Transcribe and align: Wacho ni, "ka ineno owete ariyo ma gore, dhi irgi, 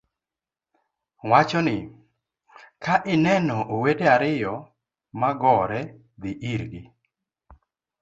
Wacho 1.29 1.59
ni, 1.67 1.77
"ka 2.83 2.95
ineno 3.13 3.57
owete 3.75 4.05
ariyo 4.15 4.53
ma 5.19 5.29
gore, 5.41 5.81
dhi 6.21 6.31
irgi, 6.53 6.81